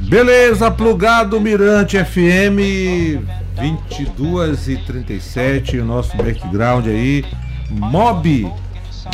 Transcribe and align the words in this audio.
Beleza, 0.00 0.70
plugado 0.70 1.40
Mirante 1.40 2.02
FM 2.02 3.20
22 3.60 4.68
e 4.68 4.76
37, 4.78 5.78
o 5.78 5.84
nosso 5.84 6.16
background 6.16 6.86
aí, 6.86 7.24
Mob 7.70 8.50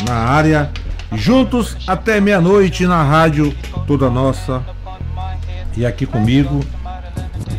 na 0.05 0.13
área, 0.13 0.71
juntos 1.13 1.77
até 1.85 2.19
meia-noite 2.19 2.85
na 2.85 3.03
rádio 3.03 3.53
toda 3.85 4.09
nossa. 4.09 4.63
E 5.75 5.85
aqui 5.85 6.05
comigo, 6.05 6.61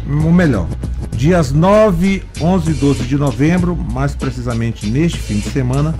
o 0.07 0.33
melhor, 0.33 0.67
dias 1.13 1.53
9, 1.53 2.25
11 2.41 2.71
e 2.71 2.75
12 2.75 3.05
de 3.05 3.17
novembro, 3.17 3.77
mais 3.77 4.15
precisamente 4.15 4.87
neste 4.87 5.19
fim 5.19 5.39
de 5.39 5.51
semana, 5.51 5.95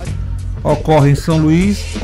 ocorre 0.63 1.11
em 1.11 1.15
São 1.15 1.37
Luís 1.37 1.95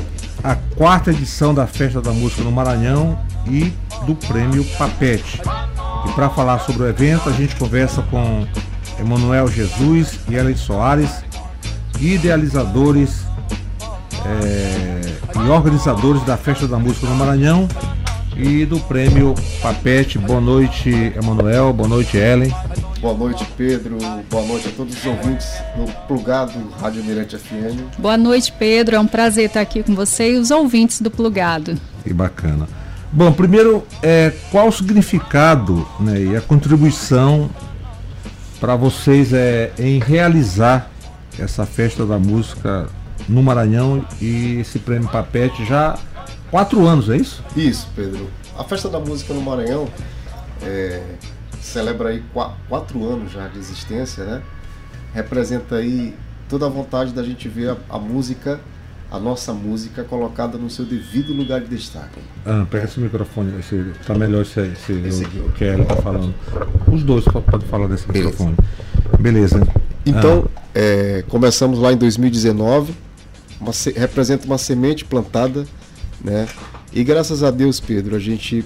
a 0.44 0.56
quarta 0.56 1.12
edição 1.12 1.54
da 1.54 1.66
Festa 1.66 2.02
da 2.02 2.12
Música 2.12 2.44
no 2.44 2.52
Maranhão 2.52 3.20
e 3.48 3.74
do 4.06 4.16
Prêmio 4.16 4.64
Papete. 4.78 5.42
E 6.08 6.12
para 6.14 6.30
falar 6.30 6.60
sobre 6.60 6.84
o 6.84 6.88
evento, 6.88 7.30
a 7.30 7.32
gente 7.32 7.56
conversa 7.56 8.02
com 8.04 8.46
Emanuel 9.00 9.48
Jesus 9.48 10.20
e 10.30 10.36
Ellen 10.36 10.56
Soares, 10.56 11.24
idealizadores 12.00 13.26
é, 14.26 15.02
e 15.36 15.50
organizadores 15.50 16.24
da 16.24 16.38
Festa 16.38 16.68
da 16.68 16.78
Música 16.78 17.08
no 17.08 17.16
Maranhão 17.16 17.68
e 18.36 18.66
do 18.66 18.80
Prêmio 18.82 19.34
Papete. 19.62 20.18
Boa 20.18 20.42
noite, 20.42 20.90
Emanuel. 21.16 21.74
Boa 21.74 21.88
noite, 21.88 22.18
Ellen. 22.18 22.54
Boa 23.02 23.14
noite, 23.14 23.46
Pedro. 23.58 23.98
Boa 24.30 24.46
noite 24.46 24.68
a 24.68 24.72
todos 24.72 24.96
os 24.98 25.06
ouvintes 25.06 25.48
do 25.76 25.92
Plugado 26.08 26.54
Rádio 26.80 27.04
Mirante 27.04 27.38
FM. 27.38 27.98
Boa 27.98 28.18
noite, 28.18 28.52
Pedro. 28.58 28.96
É 28.96 29.00
um 29.00 29.08
prazer 29.08 29.46
estar 29.46 29.62
aqui 29.62 29.84
com 29.84 29.94
você 29.96 30.34
e 30.34 30.38
os 30.38 30.52
ouvintes 30.52 31.02
do 31.02 31.12
Plugado. 31.12 31.78
Que 32.04 32.14
bacana. 32.14 32.68
Bom, 33.16 33.32
primeiro, 33.32 33.82
é, 34.04 34.30
qual 34.52 34.68
o 34.68 34.72
significado 34.74 35.88
né, 36.02 36.22
e 36.22 36.36
a 36.36 36.42
contribuição 36.42 37.50
para 38.60 38.76
vocês 38.76 39.32
é, 39.32 39.72
em 39.80 40.00
realizar 40.00 40.92
essa 41.40 41.66
festa 41.66 42.06
da 42.06 42.20
música 42.20 42.90
no 43.30 43.42
Maranhão 43.42 44.06
e 44.22 44.60
esse 44.60 44.80
prêmio 44.80 45.08
Papete 45.08 45.64
já 45.64 45.98
quatro 46.52 46.86
anos, 46.86 47.10
é 47.10 47.16
isso? 47.16 47.42
Isso, 47.56 47.88
Pedro. 47.96 48.30
A 48.60 48.66
festa 48.66 48.90
da 48.90 49.00
música 49.00 49.34
no 49.34 49.42
Maranhão 49.42 49.88
é, 50.62 51.02
celebra 51.62 52.10
aí 52.10 52.22
quatro 52.68 53.10
anos 53.10 53.32
já 53.32 53.48
de 53.48 53.58
existência, 53.58 54.26
né? 54.26 54.42
Representa 55.14 55.76
aí 55.76 56.14
toda 56.50 56.66
a 56.66 56.70
vontade 56.70 57.14
da 57.14 57.24
gente 57.24 57.48
ver 57.48 57.70
a, 57.70 57.78
a 57.96 57.98
música 57.98 58.60
a 59.12 59.20
nossa 59.20 59.54
música 59.54 60.04
colocada 60.04 60.58
no 60.58 60.70
seu 60.70 60.86
devido 60.86 61.34
lugar 61.34 61.62
de 61.62 61.68
destaque. 61.68 62.20
Ah, 62.46 62.66
pega 62.70 62.86
esse 62.86 63.00
microfone, 63.00 63.60
esse, 63.60 63.92
tá 64.06 64.14
melhor 64.14 64.42
esse, 64.42 64.60
esse, 64.60 64.94
esse 64.94 65.26
o, 65.26 65.48
o 65.48 65.52
que 65.52 65.64
ela 65.64 65.84
está 65.84 65.96
falando. 65.98 66.34
Os 66.92 67.04
dois 67.04 67.24
podem 67.26 67.68
falar 67.68 67.88
desse 67.88 68.08
Beleza. 68.08 68.30
microfone. 68.30 68.58
Beleza. 69.20 69.68
Então, 70.06 70.50
ah. 70.56 70.62
é, 70.74 71.24
começamos 71.28 71.80
lá 71.80 71.94
em 71.94 71.98
2019, 71.98 72.94
uma, 73.60 73.72
representa 73.96 74.46
uma 74.46 74.58
semente 74.58 75.06
plantada, 75.06 75.66
né? 76.24 76.48
E 76.92 77.04
graças 77.04 77.44
a 77.44 77.52
Deus, 77.52 77.80
Pedro, 77.80 78.16
a 78.16 78.20
gente 78.20 78.64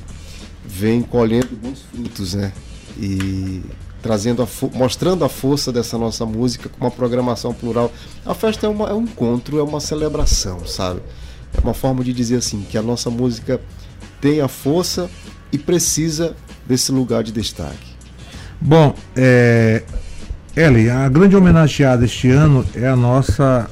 vem 0.66 1.02
colhendo 1.02 1.50
bons 1.62 1.82
frutos, 1.92 2.34
né? 2.34 2.52
E 2.98 3.62
trazendo 4.02 4.42
a 4.42 4.48
mostrando 4.74 5.26
a 5.26 5.30
força 5.30 5.72
dessa 5.72 5.98
nossa 5.98 6.26
música 6.26 6.70
com 6.70 6.86
uma 6.86 6.92
programação 6.92 7.54
plural. 7.54 7.92
A 8.26 8.34
festa 8.34 8.66
é, 8.66 8.70
uma, 8.70 8.90
é 8.90 8.94
um 8.94 9.04
encontro, 9.04 9.60
é 9.60 9.64
uma 9.64 9.80
celebração, 9.80 10.66
sabe? 10.66 11.02
É 11.54 11.60
uma 11.62 11.74
forma 11.74 12.04
de 12.04 12.14
dizer 12.14 12.38
assim 12.38 12.66
que 12.70 12.78
a 12.78 12.82
nossa 12.82 13.10
música 13.10 13.60
tem 14.22 14.42
a 14.42 14.48
força 14.48 15.10
e 15.52 15.58
precisa 15.58 16.36
desse 16.68 16.92
lugar 16.92 17.24
de 17.24 17.32
destaque. 17.32 17.90
Bom, 18.62 18.94
é, 19.16 19.84
a 20.94 21.10
grande 21.10 21.36
homenageada 21.36 22.06
este 22.06 22.30
ano 22.30 22.66
é 22.76 22.88
a 22.88 22.96
nossa 22.96 23.70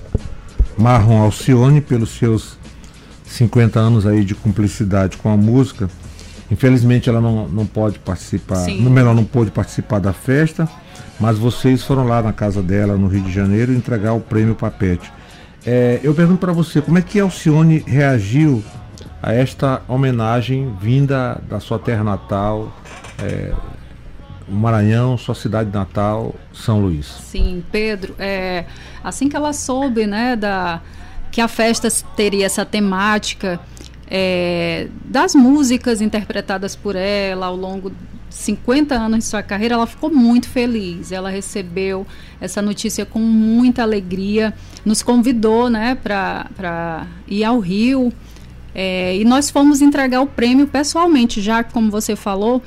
Marron 0.78 1.22
Alcione 1.22 1.81
pelos 1.81 2.12
seus 2.12 2.57
50 3.25 3.80
anos 3.80 4.06
aí 4.06 4.24
de 4.24 4.34
cumplicidade 4.34 5.18
com 5.18 5.30
a 5.30 5.38
música. 5.38 5.90
Infelizmente 6.50 7.09
ela 7.09 7.19
não, 7.19 7.47
não 7.47 7.66
pode 7.66 8.00
participar, 8.00 8.58
Sim. 8.58 8.81
no 8.81 8.90
melhor 8.90 9.13
não 9.13 9.25
pôde 9.25 9.52
participar 9.52 10.00
da 10.00 10.13
festa, 10.13 10.68
mas 11.19 11.38
vocês 11.38 11.84
foram 11.84 12.06
lá 12.06 12.22
na 12.22 12.31
casa 12.31 12.62
dela 12.62 12.96
no 12.96 13.08
Rio 13.08 13.24
de 13.24 13.31
Janeiro 13.31 13.74
entregar 13.74 14.13
o 14.13 14.19
prêmio 14.19 14.56
Papete. 14.56 15.12
É, 15.66 16.00
eu 16.02 16.13
pergunto 16.13 16.40
para 16.40 16.53
você, 16.53 16.81
como 16.81 16.97
é 16.97 17.02
que 17.02 17.19
Alcione 17.19 17.84
reagiu 17.86 18.63
a 19.22 19.34
esta 19.34 19.81
homenagem 19.88 20.74
vinda 20.80 21.41
da 21.50 21.59
sua 21.59 21.78
terra 21.78 22.03
natal, 22.03 22.72
é, 23.22 23.52
Maranhão, 24.47 25.18
sua 25.18 25.36
cidade 25.36 25.69
natal, 25.74 26.34
São 26.53 26.80
Luís? 26.80 27.06
Sim, 27.06 27.62
Pedro, 27.69 28.16
é, 28.18 28.63
assim 29.03 29.28
que 29.28 29.36
ela 29.36 29.52
soube, 29.52 30.07
né, 30.07 30.38
da, 30.38 30.80
que 31.31 31.41
a 31.41 31.47
festa 31.47 31.90
teria 32.16 32.46
essa 32.46 32.63
temática, 32.66 33.59
é, 34.09 34.88
das 35.06 35.35
músicas 35.35 36.01
interpretadas 36.01 36.75
por 36.75 36.95
ela 36.95 37.47
ao 37.47 37.56
longo 37.56 37.90
de 37.90 37.95
50 38.29 38.95
anos 38.95 39.19
de 39.19 39.25
sua 39.25 39.41
carreira, 39.41 39.75
ela 39.75 39.88
ficou 39.88 40.13
muito 40.13 40.47
feliz. 40.50 41.12
Ela 41.12 41.29
recebeu 41.29 42.06
essa 42.40 42.62
notícia 42.62 43.06
com 43.06 43.19
muita 43.19 43.84
alegria, 43.84 44.53
nos 44.85 45.01
convidou 45.01 45.69
né, 45.69 45.95
para 45.95 47.07
ir 47.28 47.44
ao 47.44 47.59
Rio. 47.59 48.12
É, 48.73 49.18
e 49.18 49.25
nós 49.25 49.50
fomos 49.50 49.81
entregar 49.81 50.22
o 50.22 50.28
prêmio 50.28 50.68
pessoalmente, 50.68 51.41
já 51.41 51.63
que, 51.63 51.74
como 51.74 51.89
você 51.89 52.16
falou, 52.16 52.62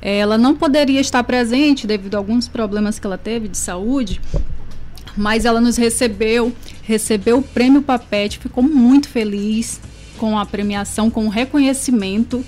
ela 0.00 0.38
não 0.38 0.54
poderia 0.54 1.00
estar 1.00 1.24
presente 1.24 1.86
devido 1.86 2.14
a 2.14 2.18
alguns 2.18 2.46
problemas 2.46 2.98
que 2.98 3.06
ela 3.06 3.18
teve 3.18 3.48
de 3.48 3.58
saúde, 3.58 4.20
mas 5.16 5.44
ela 5.44 5.60
nos 5.60 5.76
recebeu, 5.76 6.54
recebeu 6.82 7.38
o 7.38 7.42
prêmio 7.42 7.82
Papete, 7.82 8.38
ficou 8.38 8.62
muito 8.62 9.08
feliz, 9.08 9.80
com 10.16 10.38
a 10.38 10.46
premiação, 10.46 11.10
com 11.10 11.26
o 11.26 11.28
reconhecimento, 11.28 12.44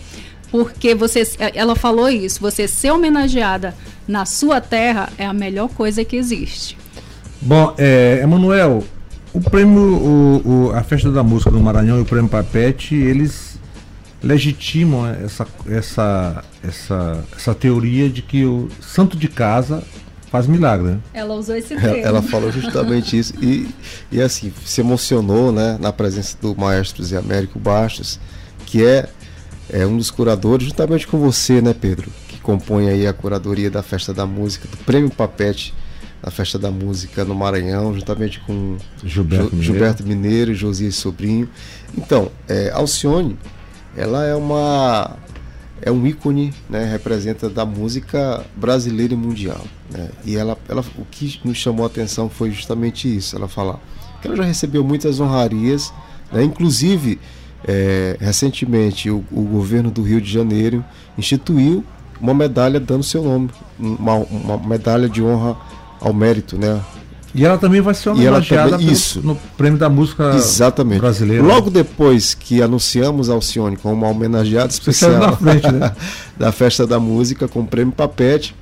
porque 0.51 0.95
você, 0.95 1.23
ela 1.55 1.77
falou 1.77 2.09
isso, 2.09 2.41
você 2.41 2.67
ser 2.67 2.91
homenageada 2.91 3.75
na 4.07 4.25
sua 4.25 4.61
terra 4.61 5.11
é 5.19 5.27
a 5.27 5.33
melhor 5.33 5.69
coisa 5.69 6.05
que 6.05 6.17
existe. 6.17 6.77
Bom, 7.41 7.75
é, 7.79 8.21
Emanuel, 8.23 8.83
o 9.33 9.41
prêmio, 9.41 9.81
o, 9.81 10.69
o, 10.69 10.73
a 10.73 10.83
festa 10.83 11.11
da 11.13 11.23
música 11.23 11.51
do 11.51 11.61
Maranhão 11.61 11.99
e 11.99 12.03
o 12.03 12.05
prêmio 12.05 12.29
Papete, 12.29 12.95
eles 12.95 13.59
legitimam 14.23 15.07
essa, 15.07 15.47
essa, 15.69 16.45
essa, 16.63 17.25
essa 17.37 17.55
teoria 17.55 18.09
de 18.09 18.23
que 18.23 18.45
o 18.45 18.69
santo 18.81 19.17
de 19.17 19.29
casa 19.29 19.85
faz 20.31 20.47
milagre. 20.47 20.93
Né? 20.93 20.99
Ela 21.13 21.35
usou 21.35 21.57
esse 21.57 21.75
termo. 21.75 21.87
Ela, 21.87 21.99
ela 21.99 22.23
falou 22.23 22.51
justamente 22.53 23.19
isso 23.19 23.35
e, 23.43 23.69
e 24.11 24.21
assim 24.21 24.53
se 24.65 24.81
emocionou, 24.81 25.53
né, 25.53 25.77
na 25.81 25.93
presença 25.93 26.37
do 26.41 26.55
maestro 26.57 27.03
Zé 27.05 27.17
Américo 27.17 27.59
Bastos, 27.59 28.21
que 28.67 28.85
é, 28.85 29.09
é 29.71 29.87
um 29.87 29.97
dos 29.97 30.11
curadores, 30.11 30.67
juntamente 30.67 31.07
com 31.07 31.19
você, 31.19 31.61
né, 31.61 31.75
Pedro, 31.75 32.11
que 32.29 32.39
compõe 32.39 32.89
aí 32.89 33.07
a 33.07 33.13
curadoria 33.13 33.71
da 33.71 33.83
Festa 33.83 34.13
da 34.13 34.27
Música, 34.27 34.69
do 34.69 34.77
Prêmio 34.79 35.11
Papete 35.11 35.75
da 36.23 36.31
Festa 36.31 36.59
da 36.59 36.71
Música 36.71 37.25
no 37.25 37.35
Maranhão, 37.35 37.95
juntamente 37.95 38.41
com 38.41 38.77
Gilberto, 39.05 39.45
Mineiro. 39.45 39.63
Gilberto 39.63 40.05
Mineiro 40.05 40.53
e 40.53 40.55
Josias 40.55 40.97
Sobrinho. 40.97 41.49
Então, 41.97 42.31
é, 42.49 42.71
Alcione, 42.71 43.39
ela 43.97 44.25
é 44.25 44.35
uma 44.35 45.17
é 45.83 45.91
um 45.91 46.07
ícone, 46.07 46.53
né, 46.69 46.85
representa 46.85 47.49
da 47.49 47.65
música 47.65 48.45
brasileira 48.57 49.15
e 49.15 49.17
mundial. 49.17 49.65
Né? 49.91 50.09
E 50.25 50.37
ela, 50.37 50.59
ela, 50.69 50.85
o 50.99 51.05
que 51.05 51.41
nos 51.45 51.57
chamou 51.57 51.85
a 51.85 51.87
atenção 51.87 52.29
foi 52.29 52.51
justamente 52.51 53.15
isso. 53.15 53.37
Ela 53.37 53.49
fala 53.49 53.81
que 54.21 54.27
ela 54.27 54.37
já 54.37 54.45
recebeu 54.45 54.83
muitas 54.85 55.21
honrarias, 55.21 55.93
né? 56.33 56.43
inclusive 56.43 57.19
é, 57.67 58.17
recentemente 58.21 59.11
o, 59.11 59.25
o, 59.31 59.43
governo 59.43 59.91
do 59.91 60.03
Rio 60.03 60.21
de 60.21 60.31
Janeiro 60.31 60.85
instituiu 61.17 61.85
uma 62.21 62.35
medalha 62.35 62.79
dando 62.79 63.03
seu 63.03 63.23
nome, 63.23 63.51
uma, 63.79 64.15
uma 64.15 64.59
medalha 64.59 65.09
de 65.09 65.23
honra 65.23 65.57
ao 66.01 66.13
mérito, 66.13 66.57
né? 66.57 66.81
E 67.35 67.45
ela 67.45 67.59
também 67.59 67.81
vai 67.81 67.95
ser 67.95 68.09
homenageada 68.09 68.73
também, 68.73 68.91
isso. 68.91 69.21
no 69.23 69.37
Prêmio 69.57 69.79
da 69.79 69.89
Música 69.89 70.35
Exatamente. 70.35 71.01
Brasileira. 71.01 71.45
Logo 71.45 71.71
depois 71.71 72.35
que 72.35 72.63
anunciamos 72.63 73.29
Alcione 73.29 73.77
como 73.77 73.95
uma 73.95 74.09
homenageada 74.09 74.73
especial 74.73 75.37
frente, 75.37 75.71
né? 75.71 75.93
da 76.39 76.51
Festa 76.51 76.87
da 76.87 76.99
Música 76.99 77.47
com 77.47 77.61
o 77.61 77.67
Prêmio 77.67 77.93
Papete, 77.93 78.55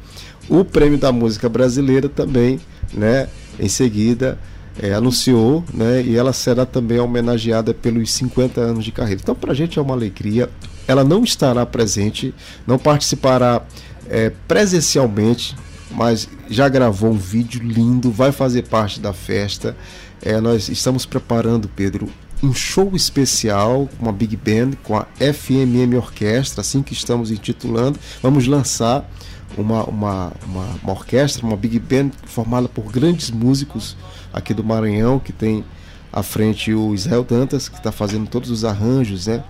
o 0.48 0.64
Prêmio 0.64 0.98
da 0.98 1.12
Música 1.12 1.48
Brasileira 1.48 2.08
também, 2.08 2.60
né, 2.92 3.28
em 3.58 3.68
seguida 3.68 4.38
é, 4.80 4.92
anunciou, 4.92 5.64
né, 5.72 6.02
e 6.02 6.16
ela 6.16 6.32
será 6.32 6.66
também 6.66 6.98
homenageada 6.98 7.72
pelos 7.72 8.12
50 8.12 8.60
anos 8.60 8.84
de 8.84 8.92
carreira. 8.92 9.20
Então, 9.22 9.34
para 9.34 9.52
a 9.52 9.54
gente 9.54 9.78
é 9.78 9.82
uma 9.82 9.94
alegria. 9.94 10.50
Ela 10.86 11.02
não 11.02 11.24
estará 11.24 11.64
presente, 11.64 12.34
não 12.66 12.78
participará 12.78 13.62
é, 14.08 14.30
presencialmente 14.46 15.56
mas 15.90 16.28
já 16.48 16.68
gravou 16.68 17.10
um 17.10 17.18
vídeo 17.18 17.62
lindo, 17.62 18.10
vai 18.10 18.32
fazer 18.32 18.62
parte 18.62 19.00
da 19.00 19.12
festa. 19.12 19.76
É, 20.22 20.40
nós 20.40 20.68
estamos 20.68 21.06
preparando, 21.06 21.68
Pedro, 21.68 22.08
um 22.42 22.52
show 22.52 22.94
especial 22.94 23.88
com 23.98 24.08
a 24.08 24.12
Big 24.12 24.36
Band, 24.36 24.72
com 24.82 24.96
a 24.96 25.06
FMM 25.18 25.96
Orquestra, 25.96 26.60
assim 26.60 26.82
que 26.82 26.92
estamos 26.92 27.30
intitulando. 27.30 27.98
Vamos 28.22 28.46
lançar 28.46 29.08
uma, 29.56 29.84
uma, 29.84 30.32
uma, 30.46 30.66
uma 30.82 30.92
orquestra, 30.92 31.44
uma 31.46 31.56
Big 31.56 31.78
Band 31.78 32.10
formada 32.24 32.68
por 32.68 32.90
grandes 32.90 33.30
músicos 33.30 33.96
aqui 34.32 34.52
do 34.52 34.62
Maranhão, 34.62 35.18
que 35.18 35.32
tem 35.32 35.64
à 36.12 36.22
frente 36.22 36.72
o 36.74 36.94
Israel 36.94 37.24
Dantas, 37.24 37.68
que 37.68 37.76
está 37.76 37.92
fazendo 37.92 38.28
todos 38.28 38.50
os 38.50 38.64
arranjos, 38.64 39.26
né? 39.26 39.42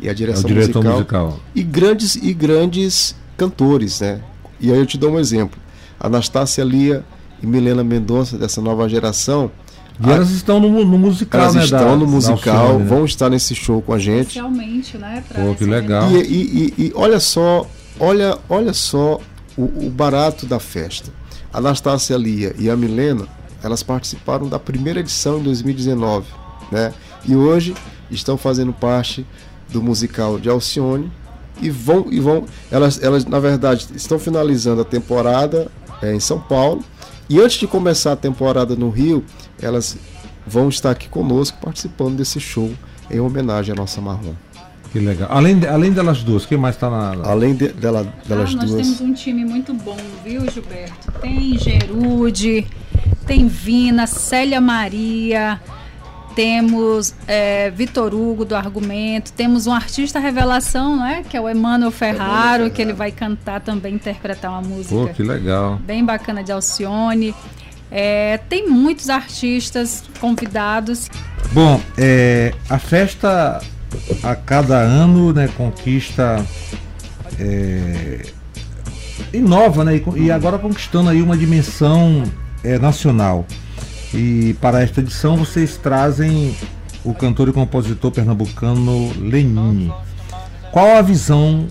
E 0.00 0.08
a 0.08 0.12
direção 0.12 0.50
é 0.50 0.54
musical, 0.54 0.82
musical. 0.82 1.40
E 1.54 1.62
grandes 1.62 2.16
e 2.16 2.34
grandes 2.34 3.16
cantores, 3.36 4.00
né? 4.00 4.20
E 4.60 4.70
aí 4.70 4.78
eu 4.78 4.86
te 4.86 4.98
dou 4.98 5.12
um 5.12 5.18
exemplo. 5.18 5.58
Anastácia 6.00 6.62
Lia 6.64 7.04
e 7.42 7.46
Milena 7.46 7.82
Mendonça, 7.84 8.36
dessa 8.38 8.60
nova 8.60 8.88
geração, 8.88 9.50
e 10.04 10.10
elas 10.10 10.30
estão 10.30 10.60
no, 10.60 10.84
no 10.84 10.98
musical, 10.98 11.40
elas 11.40 11.54
né? 11.54 11.64
estão 11.64 11.78
da, 11.90 11.96
no 11.96 12.06
musical, 12.06 12.56
Alcione, 12.66 12.82
né? 12.82 12.88
vão 12.88 13.04
estar 13.04 13.30
nesse 13.30 13.54
show 13.54 13.80
com 13.80 13.92
a 13.94 13.98
gente. 13.98 14.28
Especialmente, 14.28 14.98
né? 14.98 15.24
pra 15.26 15.42
Pô, 15.42 15.54
que 15.54 15.64
legal. 15.64 16.10
E, 16.10 16.16
e- 16.16 16.74
e- 16.78 16.82
e 16.86 16.92
olha 16.94 17.18
só, 17.18 17.66
olha, 17.98 18.36
olha 18.48 18.74
só 18.74 19.18
o, 19.56 19.62
o 19.86 19.90
barato 19.90 20.44
da 20.44 20.58
festa. 20.60 21.10
A 21.52 21.58
Anastácia 21.58 22.14
Lia 22.16 22.54
e 22.58 22.68
a 22.68 22.76
Milena, 22.76 23.26
elas 23.62 23.82
participaram 23.82 24.46
da 24.48 24.58
primeira 24.58 25.00
edição 25.00 25.38
em 25.38 25.42
2019, 25.42 26.26
né? 26.70 26.92
E 27.26 27.34
hoje 27.34 27.74
estão 28.10 28.36
fazendo 28.36 28.74
parte 28.74 29.26
do 29.70 29.82
musical 29.82 30.38
de 30.38 30.50
Alcione 30.50 31.10
e 31.60 31.70
vão 31.70 32.06
e 32.10 32.20
vão, 32.20 32.44
elas, 32.70 33.02
elas 33.02 33.24
na 33.24 33.40
verdade 33.40 33.86
estão 33.96 34.18
finalizando 34.18 34.82
a 34.82 34.84
temporada 34.84 35.68
é, 36.02 36.14
em 36.14 36.20
São 36.20 36.38
Paulo 36.40 36.82
e 37.28 37.40
antes 37.40 37.56
de 37.58 37.66
começar 37.66 38.12
a 38.12 38.16
temporada 38.16 38.76
no 38.76 38.88
Rio, 38.90 39.24
elas 39.60 39.96
vão 40.46 40.68
estar 40.68 40.90
aqui 40.92 41.08
conosco 41.08 41.58
participando 41.60 42.16
desse 42.16 42.38
show 42.38 42.70
em 43.10 43.18
homenagem 43.20 43.72
à 43.72 43.76
nossa 43.76 44.00
Marrom. 44.00 44.34
Que 44.92 45.00
legal. 45.00 45.28
Além, 45.30 45.58
de- 45.58 45.66
além 45.66 45.92
delas 45.92 46.22
duas, 46.22 46.46
quem 46.46 46.56
mais 46.56 46.76
está 46.76 46.88
na. 46.88 47.28
Além 47.28 47.54
de- 47.54 47.68
dela, 47.68 48.06
delas 48.26 48.50
ah, 48.52 48.56
nós 48.56 48.70
duas. 48.70 48.82
temos 48.86 49.00
um 49.00 49.12
time 49.12 49.44
muito 49.44 49.74
bom, 49.74 49.96
viu, 50.24 50.48
Gilberto? 50.50 51.10
Tem 51.20 51.58
Gerude, 51.58 52.66
tem 53.26 53.48
Vina, 53.48 54.06
Célia 54.06 54.60
Maria, 54.60 55.60
temos 56.36 57.14
é, 57.26 57.70
Vitor 57.70 58.14
Hugo 58.14 58.44
do 58.44 58.54
Argumento, 58.54 59.32
temos 59.32 59.66
um 59.66 59.72
artista 59.72 60.20
revelação, 60.20 60.98
né? 60.98 61.24
Que 61.28 61.34
é 61.34 61.40
o 61.40 61.48
Emmanuel 61.48 61.90
Ferraro, 61.90 62.70
que 62.70 62.82
ele 62.82 62.92
vai 62.92 63.10
cantar 63.10 63.62
também, 63.62 63.94
interpretar 63.94 64.50
uma 64.50 64.60
música 64.60 64.94
Pô, 64.94 65.08
que 65.08 65.22
legal. 65.22 65.80
bem 65.82 66.04
bacana 66.04 66.44
de 66.44 66.52
Alcione. 66.52 67.34
É, 67.90 68.38
tem 68.50 68.68
muitos 68.68 69.08
artistas 69.08 70.04
convidados. 70.20 71.08
Bom, 71.52 71.80
é, 71.96 72.52
a 72.68 72.78
festa 72.78 73.58
a 74.22 74.34
cada 74.36 74.76
ano 74.76 75.32
né, 75.32 75.48
conquista. 75.56 76.44
É, 77.40 78.26
inova, 79.32 79.84
né? 79.84 79.96
E, 79.96 80.24
e 80.24 80.30
agora 80.30 80.58
conquistando 80.58 81.08
aí 81.08 81.22
uma 81.22 81.36
dimensão 81.36 82.24
é, 82.62 82.78
nacional. 82.78 83.46
E 84.16 84.54
para 84.62 84.82
esta 84.82 85.00
edição 85.00 85.36
vocês 85.36 85.76
trazem 85.76 86.56
o 87.04 87.12
cantor 87.14 87.48
e 87.48 87.52
compositor 87.52 88.10
pernambucano 88.10 89.12
Lenine. 89.20 89.92
Qual 90.72 90.96
a 90.96 91.02
visão, 91.02 91.66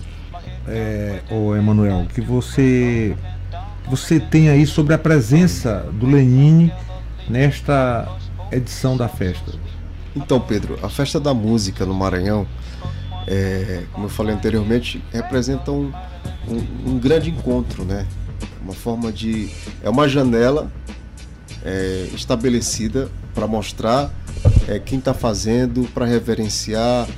é, 0.68 1.20
ô 1.30 1.54
Emanuel, 1.56 2.06
que 2.14 2.20
você 2.20 3.16
você 3.88 4.18
tem 4.18 4.48
aí 4.48 4.66
sobre 4.66 4.94
a 4.94 4.98
presença 4.98 5.86
do 5.92 6.06
Lenine 6.06 6.72
nesta 7.28 8.08
edição 8.52 8.96
da 8.96 9.08
festa? 9.08 9.52
Então, 10.14 10.40
Pedro, 10.40 10.78
a 10.82 10.88
festa 10.88 11.20
da 11.20 11.34
música 11.34 11.84
no 11.84 11.94
Maranhão, 11.94 12.46
é, 13.26 13.82
como 13.92 14.06
eu 14.06 14.10
falei 14.10 14.34
anteriormente, 14.34 15.02
representa 15.12 15.70
um, 15.70 15.92
um- 16.48 16.90
um 16.92 16.98
grande 16.98 17.30
encontro, 17.30 17.84
né? 17.84 18.06
Uma 18.62 18.72
forma 18.72 19.12
de. 19.12 19.48
É 19.82 19.90
uma 19.90 20.08
janela 20.08 20.70
é, 21.66 22.08
estabelecida 22.14 23.10
para 23.34 23.46
mostrar 23.46 24.10
é, 24.68 24.78
quem 24.78 24.98
está 24.98 25.12
fazendo, 25.12 25.82
para 25.92 26.06
reverenciar, 26.06 27.08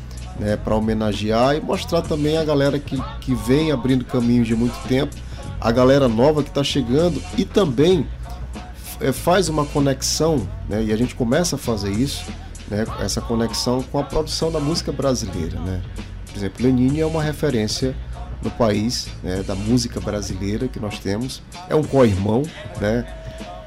né, 0.41 0.57
para 0.57 0.75
homenagear 0.75 1.55
e 1.57 1.61
mostrar 1.61 2.01
também 2.03 2.39
a 2.39 2.45
galera 2.45 2.79
que, 2.79 3.01
que 3.21 3.35
vem 3.35 3.71
abrindo 3.71 4.05
caminho 4.05 4.45
de 4.45 4.57
muito 4.57 4.77
tempo, 4.89 5.15
a 5.61 5.71
galera 5.71 6.09
nova 6.09 6.43
que 6.43 6.49
está 6.49 6.65
chegando 6.65 7.23
e 7.37 7.45
também 7.45 8.07
é, 9.01 9.13
faz 9.13 9.49
uma 9.49 9.67
conexão, 9.67 10.49
né, 10.69 10.83
e 10.83 10.93
a 10.93 10.97
gente 10.97 11.15
começa 11.15 11.57
a 11.57 11.59
fazer 11.59 11.91
isso, 11.91 12.25
né, 12.71 12.87
essa 13.01 13.21
conexão 13.21 13.83
com 13.83 13.99
a 13.99 14.03
produção 14.03 14.51
da 14.51 14.61
música 14.61 14.91
brasileira. 14.93 15.61
Né? 15.61 15.83
Por 16.27 16.39
exemplo, 16.39 16.65
Lenine 16.65 17.01
é 17.01 17.07
uma 17.07 17.23
referência 17.23 17.95
no 18.43 18.51
país 18.51 19.09
né, 19.23 19.43
da 19.43 19.55
música 19.55 20.01
brasileira 20.01 20.69
que 20.69 20.79
nós 20.79 20.99
temos, 21.01 21.43
é 21.69 21.75
um 21.75 21.83
co-irmão, 21.83 22.43
né, 22.81 23.05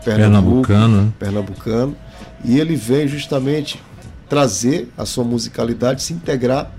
Pernambuco, 0.04 0.68
Pernambucano, 0.68 1.14
pernambucano, 1.20 1.96
e 2.44 2.60
ele 2.60 2.76
vem 2.76 3.08
justamente 3.08 3.82
trazer 4.30 4.92
a 4.98 5.06
sua 5.06 5.24
musicalidade, 5.24 6.02
se 6.02 6.14
integrar, 6.14 6.72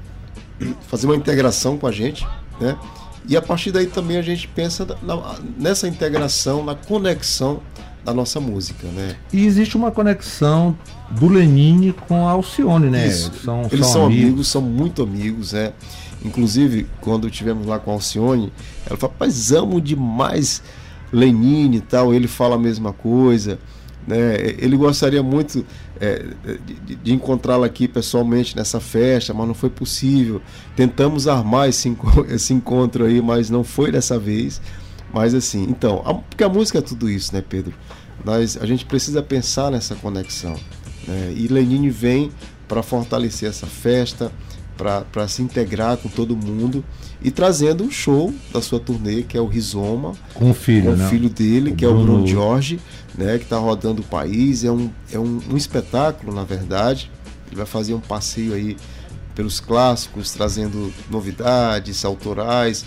fazer 0.89 1.07
uma 1.07 1.17
integração 1.17 1.77
com 1.77 1.87
a 1.87 1.93
gente, 1.93 2.27
né? 2.61 2.77
E 3.29 3.37
a 3.37 3.43
partir 3.43 3.71
daí 3.71 3.87
também 3.87 4.17
a 4.17 4.23
gente 4.23 4.49
pensa 4.49 4.85
na- 5.03 5.37
nessa 5.57 5.87
integração, 5.87 6.65
na 6.65 6.75
conexão 6.75 7.61
da 8.05 8.13
nossa 8.13 8.41
música, 8.41 8.89
né? 8.89 9.15
E 9.33 9.47
existe 9.47 9.77
uma 9.77 9.93
conexão 9.93 10.77
do 11.11 11.29
Lenine 11.29 11.93
com 11.93 12.27
a 12.27 12.33
Alcione, 12.33 12.91
né? 12.91 13.07
Isso. 13.07 13.31
São, 13.45 13.63
Eles 13.71 13.87
são 13.87 14.07
amigos. 14.07 14.49
são 14.49 14.61
muito 14.63 15.03
amigos, 15.03 15.55
é. 15.55 15.73
Inclusive, 16.25 16.89
quando 17.01 17.31
tivemos 17.31 17.67
lá 17.67 17.79
com 17.79 17.91
a 17.93 17.95
Alcione, 17.95 18.53
ela 18.87 18.97
falou, 18.97 19.13
rapaz, 19.13 19.53
amo 19.53 19.81
demais 19.81 20.63
Lenine 21.13 21.77
e 21.77 21.81
tal, 21.81 22.13
ele 22.15 22.27
fala 22.29 22.57
a 22.57 22.59
mesma 22.59 22.93
coisa. 22.93 23.59
Né? 24.07 24.35
Ele 24.59 24.77
gostaria 24.77 25.23
muito 25.23 25.65
é, 26.01 26.25
de, 26.67 26.95
de- 26.97 27.13
encontrá-la 27.13 27.67
aqui 27.67 27.87
pessoalmente 27.87 28.57
nessa 28.57 28.81
festa, 28.81 29.33
mas 29.33 29.47
não 29.47 29.55
foi 29.55 29.71
possível. 29.71 30.41
Tentamos 30.75 31.29
armar 31.29 31.69
esse, 31.69 31.95
esse 32.29 32.53
encontro 32.53 33.05
aí, 33.05 33.21
mas 33.23 33.49
não 33.51 33.63
foi 33.63 33.93
dessa 33.93 34.19
vez. 34.19 34.61
Mas 35.13 35.35
assim, 35.35 35.65
então, 35.69 36.03
a- 36.05 36.15
porque 36.15 36.43
a 36.43 36.49
música 36.49 36.79
é 36.79 36.83
tudo 36.83 37.09
isso, 37.09 37.33
né, 37.35 37.45
Pedro? 37.47 37.73
Nós, 38.25 38.57
a 38.61 38.67
gente 38.67 38.85
precisa 38.87 39.23
pensar 39.23 39.71
nessa 39.71 39.95
conexão. 39.95 40.57
né? 41.07 41.33
E 41.37 41.47
Lenine 41.49 41.91
vem 41.91 42.31
para 42.67 42.83
fortalecer 42.83 43.49
essa 43.49 43.67
festa, 43.67 44.33
para 44.77 45.29
se 45.29 45.43
integrar 45.43 45.97
com 45.97 46.09
todo 46.09 46.37
mundo 46.37 46.85
e 47.23 47.31
trazendo 47.31 47.85
um 47.85 47.91
show 47.91 48.33
da 48.53 48.61
sua 48.61 48.81
turnê, 48.81 49.23
que 49.23 49.37
é 49.37 49.41
o 49.41 49.47
Rizoma, 49.47 50.13
Com 50.35 50.51
o 50.51 50.55
filho, 50.55 50.91
com 50.91 50.97
né? 50.97 51.07
o 51.07 51.09
filho 51.11 51.29
dele, 51.31 51.71
O 51.73 51.77
que 51.77 51.85
é 51.85 51.89
o 51.89 51.93
Bruno- 51.93 52.07
Bruno 52.15 52.27
Jorge, 52.27 52.81
né, 53.17 53.39
que 53.39 53.45
está 53.45 53.59
rodando 53.59 54.03
o 54.03 54.05
país. 54.05 54.65
É 54.65 54.71
um, 54.73 54.91
é 55.13 55.19
um, 55.19 55.41
um 55.51 55.57
espetáculo, 55.57 56.35
na 56.35 56.43
verdade. 56.45 57.11
Ele 57.47 57.57
vai 57.57 57.67
fazer 57.67 57.95
um 57.95 58.01
passeio 58.01 58.55
aí 58.55 58.77
pelos 59.35 59.61
clássicos, 59.61 60.33
trazendo 60.33 60.93
novidades 61.11 62.05
autorais, 62.05 62.85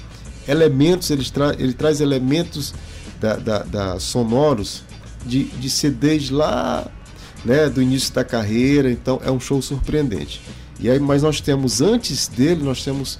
elementos, 0.47 1.09
ele, 1.11 1.23
tra 1.25 1.55
ele 1.57 1.73
traz 1.73 2.01
elementos 2.01 2.73
da, 3.19 3.35
da- 3.35 3.63
da 3.63 3.99
sonoros 3.99 4.83
de, 5.25 5.45
de 5.45 5.69
CDs 5.69 6.29
lá 6.29 6.85
né, 7.43 7.69
do 7.69 7.81
início 7.81 8.13
da 8.13 8.23
carreira, 8.23 8.91
então 8.91 9.19
é 9.23 9.31
um 9.31 9.39
show 9.39 9.61
surpreendente. 9.61 10.41
E 10.79 10.89
aí, 10.89 10.99
mas 10.99 11.23
nós 11.23 11.39
temos, 11.41 11.81
antes 11.81 12.27
dele, 12.27 12.63
nós 12.63 12.83
temos 12.83 13.17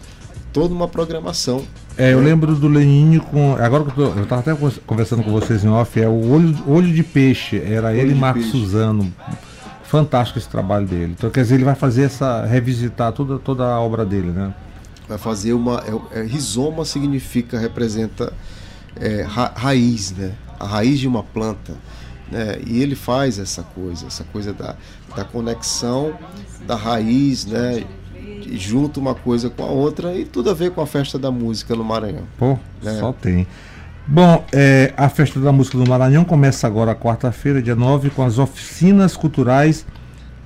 toda 0.51 0.73
uma 0.73 0.87
programação. 0.87 1.63
É, 1.97 2.11
eu 2.13 2.19
lembro 2.21 2.55
do 2.55 2.67
Lenine 2.67 3.19
com. 3.19 3.55
Agora 3.55 3.83
que 3.85 3.91
eu, 3.99 4.11
tô, 4.13 4.19
eu 4.19 4.25
tava 4.25 4.41
até 4.41 4.53
con- 4.53 4.71
conversando 4.85 5.23
com 5.23 5.31
vocês 5.31 5.63
em 5.63 5.69
off, 5.69 5.99
é 5.99 6.07
o 6.07 6.31
Olho, 6.31 6.55
olho 6.67 6.93
de 6.93 7.03
Peixe. 7.03 7.57
Era 7.65 7.93
ele 7.93 8.11
e 8.11 8.15
Marcos 8.15 8.43
Peixe. 8.43 8.57
Suzano. 8.59 9.13
Fantástico 9.83 10.39
esse 10.39 10.49
trabalho 10.49 10.85
dele. 10.85 11.13
Então, 11.17 11.29
quer 11.29 11.41
dizer, 11.43 11.55
ele 11.55 11.63
vai 11.63 11.75
fazer 11.75 12.03
essa. 12.03 12.43
revisitar 12.45 13.13
toda, 13.13 13.37
toda 13.39 13.63
a 13.63 13.79
obra 13.79 14.05
dele, 14.05 14.31
né? 14.31 14.53
vai 15.07 15.19
fazer 15.19 15.53
uma 15.53 15.83
é, 16.13 16.19
é, 16.19 16.23
rizoma 16.23 16.83
significa 16.83 17.59
representa 17.59 18.33
é, 18.99 19.21
ra- 19.21 19.51
raiz 19.55 20.11
né 20.11 20.31
a 20.59 20.65
raiz 20.65 20.99
de 20.99 21.07
uma 21.07 21.21
planta 21.21 21.73
né 22.31 22.57
e 22.65 22.81
ele 22.81 22.95
faz 22.95 23.37
essa 23.39 23.61
coisa 23.63 24.07
essa 24.07 24.23
coisa 24.25 24.53
da, 24.53 24.75
da 25.15 25.23
conexão 25.23 26.13
da 26.67 26.75
raiz 26.75 27.45
né 27.45 27.83
e 28.45 28.57
junta 28.57 28.99
uma 28.99 29.13
coisa 29.15 29.49
com 29.49 29.63
a 29.63 29.67
outra 29.67 30.15
e 30.15 30.25
tudo 30.25 30.49
a 30.49 30.53
ver 30.53 30.71
com 30.71 30.81
a 30.81 30.87
festa 30.87 31.17
da 31.19 31.31
música 31.31 31.75
no 31.75 31.83
Maranhão 31.83 32.23
Pô, 32.37 32.57
É. 32.83 32.91
só 32.99 33.11
tem. 33.13 33.45
Bom, 34.07 34.45
é, 34.53 34.93
a 34.95 35.09
Festa 35.09 35.39
da 35.39 35.51
Música 35.51 35.79
do 35.79 35.89
Maranhão 35.89 36.23
começa 36.23 36.67
agora 36.67 36.93
quarta-feira, 36.93 37.59
dia 37.59 37.75
9, 37.75 38.11
com 38.11 38.23
as 38.23 38.37
oficinas 38.37 39.17
culturais 39.17 39.83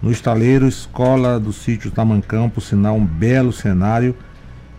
no 0.02 0.10
estaleiro 0.12 0.66
Escola 0.66 1.38
do 1.38 1.52
Sítio 1.52 1.92
Tamancão, 1.92 2.50
por 2.50 2.62
sinal, 2.62 2.96
um 2.96 3.06
belo 3.06 3.52
cenário. 3.52 4.16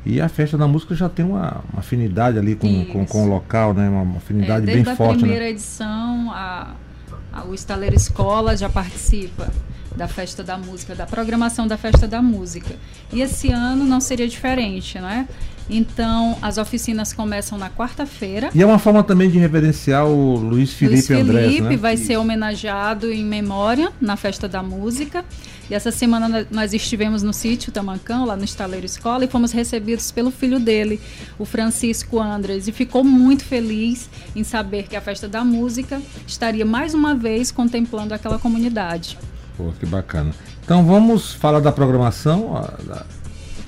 E 0.07 0.19
a 0.19 0.31
Festa 0.31 0.57
da 0.57 0.67
Música 0.67 0.95
já 0.95 1.11
tem 1.11 1.27
uma, 1.27 1.63
uma 1.71 1.81
afinidade 1.81 2.39
ali 2.39 2.55
com, 2.55 2.87
com, 2.87 3.05
com 3.05 3.25
o 3.27 3.29
local, 3.29 3.75
né? 3.75 3.87
Uma, 3.87 4.01
uma 4.01 4.15
É, 4.15 4.17
afinidade 4.17 4.65
desde 4.65 4.85
bem 4.85 4.93
a 4.95 4.97
forte. 4.97 5.19
primeira 5.19 5.45
Né? 5.45 5.51
edição, 5.51 6.31
a- 6.33 6.73
o 7.49 7.55
Estaleiro 7.55 7.97
Escola 7.97 8.57
já 8.57 8.69
participa. 8.69 9.51
da 9.97 10.07
Festa 10.07 10.45
da 10.45 10.57
Música, 10.57 10.95
da 10.95 11.05
programação 11.05 11.67
da 11.67 11.77
Festa 11.77 12.07
da 12.07 12.23
Música. 12.23 12.77
E 13.13 13.21
esse 13.21 13.51
ano 13.51 13.85
não 13.85 14.01
seria 14.01 14.29
diferente, 14.29 14.99
né? 15.01 15.29
Então, 15.69 16.37
as 16.43 16.59
oficinas 16.59 17.13
começam 17.13 17.59
na 17.59 17.71
quarta-feira. 17.71 18.51
E 18.55 18.63
é 18.63 18.67
uma 18.67 18.79
forma 18.79 19.03
também 19.03 19.31
de 19.31 19.39
reverenciar 19.39 20.07
o 20.07 20.37
Luiz 20.37 20.73
Felipe 20.73 21.13
Luiz 21.13 21.29
Andrés, 21.29 21.55
Felipe 21.55 21.69
né? 21.71 21.77
vai 21.77 21.95
Isso. 21.95 22.07
ser 22.07 22.17
homenageado 22.17 23.11
em 23.13 23.25
memória 23.25 23.93
na 24.01 24.17
Festa 24.17 24.49
da 24.49 24.63
Música. 24.63 25.25
E 25.71 25.75
essa 25.75 25.93
semana 25.93 26.49
nós 26.51 26.75
estivemos 26.75 27.23
no 27.23 27.33
sítio 27.33 27.71
Tamancão, 27.71 28.25
lá 28.25 28.37
no 28.37 28.45
Estaleiro 28.45 28.85
Escola, 28.85 29.25
e 29.25 29.29
fomos 29.29 29.53
recebidos 29.53 30.11
pelo 30.11 30.33
filho 30.33 30.59
dele, 30.59 31.01
o 31.39 31.45
Francisco 31.45 32.19
Andres, 32.19 32.67
e 32.67 32.73
ficou 32.73 33.05
muito 33.05 33.45
feliz 33.45 34.11
em 34.35 34.43
saber 34.43 34.89
que 34.89 34.97
a 34.97 35.01
Festa 35.01 35.29
da 35.29 35.45
Música 35.45 36.03
estaria 36.27 36.67
mais 36.67 36.93
uma 36.93 37.15
vez 37.15 37.53
contemplando 37.53 38.13
aquela 38.13 38.37
comunidade. 38.37 39.17
Pô, 39.57 39.71
que 39.79 39.87
bacana. 39.87 40.35
Então 40.65 40.85
vamos 40.85 41.35
falar 41.35 41.61
da 41.61 41.71
programação. 41.71 42.69
Da... 42.85 43.07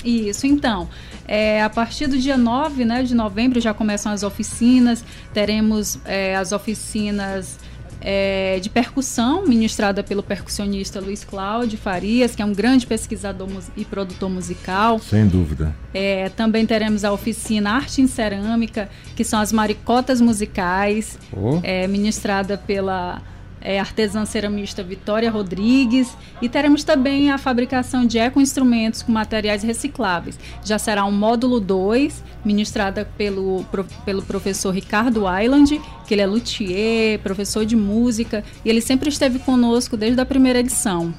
Isso, 0.04 0.44
então. 0.44 0.88
É, 1.28 1.62
a 1.62 1.70
partir 1.70 2.08
do 2.08 2.18
dia 2.18 2.36
9 2.36 2.84
né, 2.84 3.04
de 3.04 3.14
novembro 3.14 3.60
já 3.60 3.72
começam 3.72 4.10
as 4.10 4.24
oficinas, 4.24 5.04
teremos 5.32 6.00
é, 6.04 6.34
as 6.34 6.50
oficinas 6.50 7.60
é, 8.02 8.58
de 8.60 8.68
percussão, 8.68 9.46
ministrada 9.46 10.02
pelo 10.02 10.22
percussionista 10.22 11.00
Luiz 11.00 11.24
Cláudio 11.24 11.78
Farias, 11.78 12.34
que 12.34 12.42
é 12.42 12.44
um 12.44 12.52
grande 12.52 12.86
pesquisador 12.86 13.48
e 13.76 13.84
produtor 13.84 14.28
musical. 14.28 14.98
Sem 14.98 15.26
dúvida. 15.26 15.74
É, 15.94 16.28
também 16.30 16.66
teremos 16.66 17.04
a 17.04 17.12
oficina 17.12 17.70
Arte 17.70 18.02
em 18.02 18.06
Cerâmica, 18.06 18.88
que 19.14 19.24
são 19.24 19.40
as 19.40 19.52
maricotas 19.52 20.20
musicais, 20.20 21.18
oh. 21.32 21.60
é, 21.62 21.86
ministrada 21.86 22.58
pela 22.58 23.22
é, 23.62 23.78
artesã 23.78 24.24
ceramista 24.24 24.82
Vitória 24.82 25.30
Rodrigues 25.30 26.16
e 26.40 26.48
teremos 26.48 26.84
também 26.84 27.30
a 27.30 27.38
fabricação 27.38 28.04
de 28.04 28.18
eco-instrumentos 28.18 29.02
com 29.02 29.12
materiais 29.12 29.62
recicláveis. 29.62 30.38
Já 30.64 30.78
será 30.78 31.04
um 31.04 31.12
módulo 31.12 31.60
2, 31.60 32.22
ministrada 32.44 33.08
pelo, 33.16 33.64
pelo 34.04 34.22
professor 34.22 34.72
Ricardo 34.72 35.24
Island, 35.26 35.80
que 36.06 36.14
ele 36.14 36.22
é 36.22 36.26
luthier, 36.26 37.18
professor 37.20 37.64
de 37.64 37.76
música, 37.76 38.44
e 38.64 38.68
ele 38.68 38.80
sempre 38.80 39.08
esteve 39.08 39.38
conosco 39.38 39.96
desde 39.96 40.20
a 40.20 40.26
primeira 40.26 40.58
edição. 40.58 41.14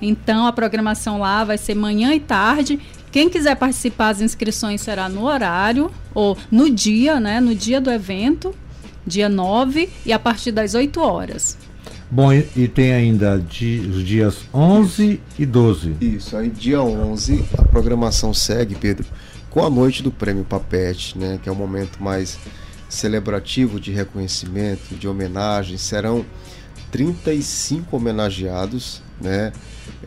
Então 0.00 0.46
a 0.46 0.52
programação 0.52 1.18
lá 1.18 1.44
vai 1.44 1.58
ser 1.58 1.74
manhã 1.74 2.14
e 2.14 2.20
tarde. 2.20 2.80
Quem 3.12 3.28
quiser 3.28 3.56
participar, 3.56 4.10
as 4.10 4.20
inscrições 4.20 4.80
será 4.80 5.08
no 5.08 5.24
horário 5.24 5.90
ou 6.14 6.38
no 6.50 6.70
dia, 6.70 7.18
né, 7.18 7.40
no 7.40 7.54
dia 7.54 7.80
do 7.80 7.90
evento 7.90 8.54
dia 9.06 9.28
9 9.28 9.88
e 10.04 10.12
a 10.12 10.18
partir 10.18 10.52
das 10.52 10.74
8 10.74 11.00
horas. 11.00 11.56
Bom, 12.10 12.32
e, 12.32 12.46
e 12.56 12.66
tem 12.66 12.92
ainda 12.92 13.38
di, 13.38 13.78
os 13.80 14.04
dias 14.04 14.38
11 14.52 15.20
e 15.38 15.46
12. 15.46 15.96
Isso, 16.00 16.36
aí 16.36 16.50
dia 16.50 16.82
11 16.82 17.44
a 17.56 17.62
programação 17.62 18.34
segue, 18.34 18.74
Pedro, 18.74 19.06
com 19.48 19.64
a 19.64 19.70
noite 19.70 20.02
do 20.02 20.10
Prêmio 20.10 20.44
Papete, 20.44 21.16
né, 21.16 21.38
que 21.40 21.48
é 21.48 21.52
o 21.52 21.54
momento 21.54 22.02
mais 22.02 22.38
celebrativo 22.88 23.78
de 23.78 23.92
reconhecimento, 23.92 24.94
de 24.96 25.06
homenagem. 25.06 25.78
Serão 25.78 26.26
35 26.90 27.96
homenageados, 27.96 29.00
né? 29.20 29.52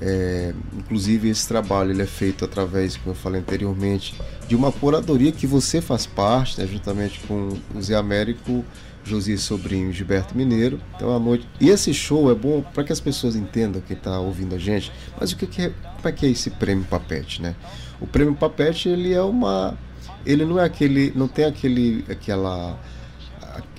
É, 0.01 0.53
inclusive 0.77 1.29
esse 1.29 1.47
trabalho 1.47 1.91
ele 1.91 2.01
é 2.01 2.05
feito 2.05 2.43
através, 2.43 2.97
como 2.97 3.11
eu 3.11 3.15
falei 3.15 3.41
anteriormente, 3.41 4.15
de 4.47 4.55
uma 4.55 4.71
curadoria 4.71 5.31
que 5.31 5.47
você 5.47 5.81
faz 5.81 6.05
parte, 6.05 6.59
né, 6.59 6.67
juntamente 6.67 7.19
com 7.27 7.57
o 7.73 7.81
Zé 7.81 7.95
Américo, 7.95 8.65
Josias 9.03 9.41
Sobrinho 9.41 9.89
e 9.89 9.93
Gilberto 9.93 10.35
Mineiro. 10.35 10.79
Então 10.95 11.15
a 11.15 11.19
noite. 11.19 11.47
E 11.59 11.69
esse 11.69 11.93
show 11.93 12.31
é 12.31 12.35
bom 12.35 12.61
para 12.61 12.83
que 12.83 12.93
as 12.93 12.99
pessoas 12.99 13.35
entendam 13.35 13.81
quem 13.85 13.97
está 13.97 14.19
ouvindo 14.19 14.55
a 14.55 14.57
gente. 14.57 14.91
Mas 15.19 15.31
o 15.31 15.37
que, 15.37 15.45
que, 15.47 15.61
é, 15.63 15.69
como 15.69 16.07
é 16.07 16.11
que 16.11 16.25
é 16.25 16.29
esse 16.29 16.49
prêmio 16.49 16.85
Papete, 16.85 17.41
né? 17.41 17.55
O 17.99 18.07
prêmio 18.07 18.35
Papete 18.35 18.89
ele 18.89 19.13
é 19.13 19.21
uma, 19.21 19.77
ele 20.25 20.45
não 20.45 20.59
é 20.59 20.65
aquele, 20.65 21.11
não 21.15 21.27
tem 21.27 21.45
aquele, 21.45 22.03
aquela 22.09 22.79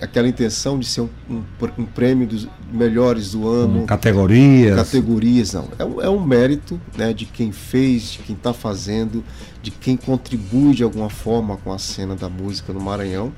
aquela 0.00 0.28
intenção 0.28 0.78
de 0.78 0.86
ser 0.86 1.00
um, 1.00 1.08
um, 1.28 1.42
um, 1.78 1.84
prêmio 1.84 2.26
dos 2.26 2.48
melhores 2.72 3.32
do 3.32 3.48
ano. 3.48 3.86
Categorias. 3.86 4.76
Categorias, 4.76 5.52
não. 5.52 5.68
É, 5.78 5.84
um, 5.84 6.00
é 6.02 6.08
um 6.08 6.24
mérito 6.24 6.80
né, 6.96 7.12
de 7.12 7.24
quem 7.24 7.52
fez, 7.52 8.12
de 8.12 8.18
quem 8.18 8.36
está 8.36 8.52
fazendo, 8.52 9.24
de 9.62 9.70
quem 9.70 9.96
contribui 9.96 10.74
de 10.74 10.82
alguma 10.82 11.10
forma 11.10 11.56
com 11.56 11.72
a 11.72 11.78
cena 11.78 12.14
da 12.14 12.28
música 12.28 12.72
no 12.72 12.80
Maranhão. 12.80 13.32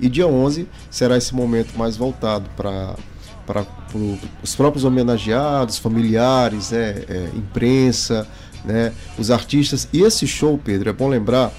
E 0.00 0.08
dia 0.08 0.26
11 0.26 0.68
será 0.90 1.16
esse 1.16 1.34
momento 1.34 1.76
mais 1.76 1.96
voltado 1.96 2.48
para 2.56 2.94
para 3.46 3.64
os 4.42 4.54
próprios 4.54 4.84
homenageados, 4.84 5.78
familiares, 5.78 6.70
né, 6.70 7.02
é, 7.08 7.30
imprensa, 7.34 8.28
né, 8.62 8.92
os 9.18 9.30
artistas. 9.30 9.88
E 9.90 10.02
esse 10.02 10.26
show, 10.26 10.60
Pedro, 10.62 10.90
é 10.90 10.92
bom 10.92 11.08
lembrar 11.08 11.50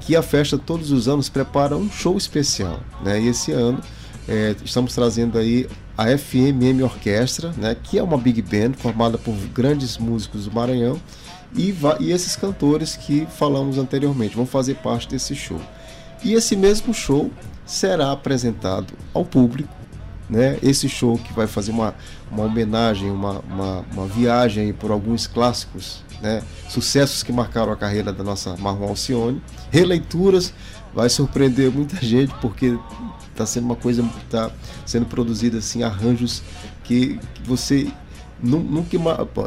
que 0.00 0.16
a 0.16 0.22
festa 0.22 0.56
todos 0.56 0.90
os 0.90 1.08
anos 1.08 1.28
prepara 1.28 1.76
um 1.76 1.90
show 1.90 2.16
especial, 2.16 2.80
né? 3.04 3.20
E 3.20 3.28
esse 3.28 3.52
ano 3.52 3.80
é, 4.26 4.54
estamos 4.64 4.94
trazendo 4.94 5.36
aí 5.36 5.68
a 5.98 6.06
FMM 6.16 6.82
Orquestra, 6.82 7.52
né? 7.58 7.76
Que 7.82 7.98
é 7.98 8.02
uma 8.02 8.16
big 8.16 8.40
band 8.40 8.74
formada 8.78 9.18
por 9.18 9.34
grandes 9.52 9.98
músicos 9.98 10.44
do 10.44 10.52
Maranhão 10.52 10.98
e, 11.54 11.74
e 12.00 12.12
esses 12.12 12.36
cantores 12.36 12.96
que 12.96 13.26
falamos 13.36 13.78
anteriormente 13.78 14.36
vão 14.36 14.46
fazer 14.46 14.76
parte 14.76 15.08
desse 15.08 15.34
show. 15.34 15.60
E 16.24 16.34
esse 16.34 16.56
mesmo 16.56 16.94
show 16.94 17.30
será 17.66 18.12
apresentado 18.12 18.94
ao 19.12 19.24
público 19.24 19.76
né? 20.28 20.58
Esse 20.62 20.88
show 20.88 21.16
que 21.16 21.32
vai 21.32 21.46
fazer 21.46 21.70
uma, 21.70 21.94
uma 22.30 22.44
homenagem, 22.44 23.10
uma, 23.10 23.40
uma, 23.40 23.84
uma 23.92 24.06
viagem 24.06 24.72
por 24.72 24.90
alguns 24.90 25.26
clássicos, 25.26 26.04
né? 26.20 26.42
Sucessos 26.68 27.22
que 27.22 27.32
marcaram 27.32 27.72
a 27.72 27.76
carreira 27.76 28.12
da 28.12 28.24
nossa 28.24 28.56
Marlon 28.56 28.88
Alcione. 28.88 29.40
Releituras, 29.70 30.52
vai 30.94 31.08
surpreender 31.08 31.70
muita 31.70 31.96
gente 32.04 32.34
porque 32.40 32.76
está 33.30 33.46
sendo 33.46 33.64
uma 33.64 33.76
coisa, 33.76 34.04
está 34.24 34.50
sendo 34.84 35.06
produzida 35.06 35.58
assim, 35.58 35.82
arranjos 35.82 36.42
que, 36.82 37.20
que 37.34 37.42
você 37.44 37.88
nunca, 38.42 38.98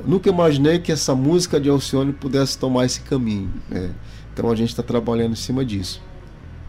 nunca 0.06 0.30
imaginei 0.30 0.80
que 0.80 0.92
essa 0.92 1.14
música 1.16 1.60
de 1.60 1.70
Alcione 1.70 2.14
pudesse 2.14 2.58
tomar 2.58 2.86
esse 2.86 3.02
caminho. 3.02 3.52
Né? 3.70 3.92
Então 4.34 4.50
a 4.50 4.56
gente 4.56 4.70
está 4.70 4.84
trabalhando 4.84 5.34
em 5.34 5.36
cima 5.36 5.66
disso. 5.66 6.02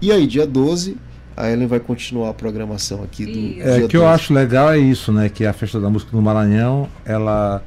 E 0.02 0.10
aí, 0.10 0.26
dia 0.26 0.46
12, 0.46 0.96
a 1.36 1.50
Ellen 1.50 1.66
vai 1.66 1.80
continuar 1.80 2.30
a 2.30 2.34
programação 2.34 3.02
aqui 3.02 3.26
do. 3.26 3.62
É, 3.62 3.84
o 3.84 3.88
que 3.88 3.96
eu 3.96 4.06
acho 4.06 4.32
legal 4.32 4.70
é 4.70 4.78
isso, 4.78 5.12
né? 5.12 5.28
Que 5.28 5.46
a 5.46 5.52
festa 5.52 5.80
da 5.80 5.88
música 5.88 6.10
no 6.14 6.22
Maranhão, 6.22 6.88
ela 7.04 7.62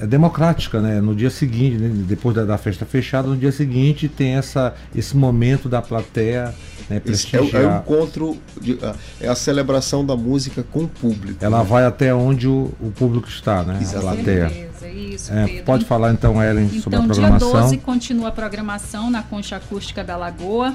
é 0.00 0.06
democrática, 0.06 0.80
né? 0.80 1.00
No 1.00 1.14
dia 1.14 1.30
seguinte, 1.30 1.76
né? 1.76 1.90
depois 2.06 2.34
da, 2.34 2.44
da, 2.44 2.56
festa 2.56 2.86
fechada, 2.86 3.28
no 3.28 3.36
dia 3.36 3.52
seguinte 3.52 4.08
tem 4.08 4.36
essa, 4.36 4.74
esse 4.94 5.16
momento 5.16 5.68
da 5.68 5.82
plateia 5.82 6.54
né, 6.88 7.00
prestigiar. 7.00 7.62
É, 7.62 7.64
é 7.64 7.68
o 7.68 7.78
encontro, 7.78 8.36
de, 8.60 8.78
é 9.20 9.28
a 9.28 9.34
celebração 9.34 10.04
da 10.04 10.16
música 10.16 10.62
com 10.62 10.84
o 10.84 10.88
público. 10.88 11.44
Ela 11.44 11.58
né? 11.58 11.64
vai 11.64 11.84
até 11.84 12.14
onde 12.14 12.46
o, 12.46 12.72
o 12.80 12.92
público 12.92 13.28
está, 13.28 13.62
né? 13.62 13.78
Exatamente. 13.80 14.08
A 14.08 14.14
plateia. 14.14 14.68
Isso, 14.88 15.32
é, 15.32 15.62
pode 15.62 15.84
falar 15.84 16.12
então, 16.12 16.42
Ellen, 16.42 16.66
então, 16.66 16.80
sobre 16.80 16.98
a 16.98 17.02
programação. 17.02 17.48
Então, 17.48 17.60
dia 17.60 17.70
12 17.70 17.78
continua 17.78 18.28
a 18.28 18.32
programação 18.32 19.10
na 19.10 19.22
Concha 19.22 19.56
Acústica 19.56 20.02
da 20.02 20.16
Lagoa. 20.16 20.74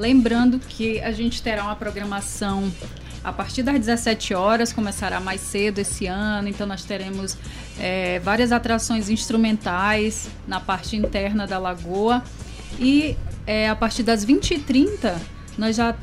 Lembrando 0.00 0.58
que 0.58 0.98
a 1.02 1.12
gente 1.12 1.42
terá 1.42 1.62
uma 1.62 1.76
programação 1.76 2.72
a 3.22 3.30
partir 3.30 3.62
das 3.62 3.78
17 3.78 4.32
horas, 4.32 4.72
começará 4.72 5.20
mais 5.20 5.42
cedo 5.42 5.78
esse 5.78 6.06
ano, 6.06 6.48
então 6.48 6.66
nós 6.66 6.84
teremos 6.84 7.36
é, 7.78 8.18
várias 8.20 8.50
atrações 8.50 9.10
instrumentais 9.10 10.30
na 10.48 10.58
parte 10.58 10.96
interna 10.96 11.46
da 11.46 11.58
lagoa. 11.58 12.24
E 12.78 13.14
é, 13.46 13.68
a 13.68 13.76
partir 13.76 14.02
das 14.02 14.24
20h30 14.24 15.18
nós 15.58 15.76
já 15.76 15.94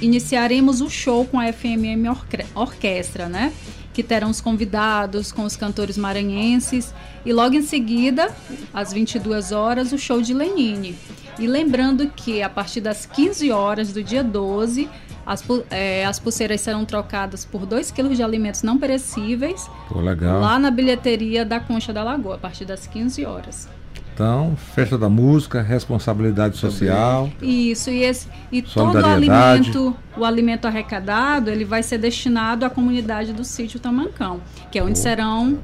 iniciaremos 0.00 0.80
o 0.80 0.88
show 0.88 1.26
com 1.26 1.38
a 1.38 1.52
FMM 1.52 2.08
Orquestra, 2.54 3.28
né? 3.28 3.52
Que 3.92 4.02
terão 4.02 4.30
os 4.30 4.40
convidados 4.40 5.30
com 5.30 5.44
os 5.44 5.56
cantores 5.56 5.98
maranhenses. 5.98 6.94
E 7.22 7.34
logo 7.34 7.54
em 7.54 7.62
seguida, 7.62 8.34
às 8.72 8.94
22 8.94 9.52
horas, 9.52 9.92
o 9.92 9.98
show 9.98 10.22
de 10.22 10.32
Lenine. 10.32 10.96
E 11.38 11.46
lembrando 11.46 12.08
que 12.08 12.42
a 12.42 12.48
partir 12.48 12.80
das 12.80 13.06
15 13.06 13.50
horas 13.50 13.92
do 13.92 14.02
dia 14.02 14.22
12, 14.22 14.88
as, 15.24 15.44
é, 15.70 16.04
as 16.04 16.18
pulseiras 16.18 16.60
serão 16.60 16.84
trocadas 16.84 17.44
por 17.44 17.64
2 17.64 17.90
quilos 17.90 18.16
de 18.16 18.22
alimentos 18.22 18.62
não 18.62 18.78
perecíveis. 18.78 19.68
Pô, 19.88 20.00
legal. 20.00 20.40
Lá 20.40 20.58
na 20.58 20.70
bilheteria 20.70 21.44
da 21.44 21.60
Concha 21.60 21.92
da 21.92 22.02
Lagoa, 22.02 22.34
a 22.34 22.38
partir 22.38 22.64
das 22.64 22.86
15 22.86 23.24
horas. 23.24 23.68
Então, 24.14 24.54
festa 24.74 24.98
da 24.98 25.08
música, 25.08 25.62
responsabilidade 25.62 26.58
social. 26.58 27.30
Isso, 27.40 27.88
e, 27.88 28.02
esse, 28.02 28.28
e 28.50 28.60
todo 28.60 28.94
o 28.94 29.06
alimento, 29.06 29.96
o 30.16 30.24
alimento 30.24 30.66
arrecadado, 30.66 31.50
ele 31.50 31.64
vai 31.64 31.82
ser 31.82 31.96
destinado 31.96 32.66
à 32.66 32.70
comunidade 32.70 33.32
do 33.32 33.42
sítio 33.42 33.80
Tamancão, 33.80 34.42
que 34.70 34.78
é 34.78 34.84
onde 34.84 34.98
serão 34.98 35.58